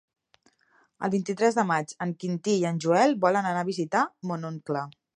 El 1.07 1.11
vint-i-tres 1.15 1.59
de 1.59 1.67
maig 1.73 1.95
en 2.07 2.15
Quintí 2.25 2.57
i 2.63 2.67
en 2.73 2.83
Joel 2.87 3.17
volen 3.27 3.51
anar 3.53 3.67
a 3.67 3.71
visitar 3.73 4.11
mon 4.33 4.53
oncle. 4.55 4.89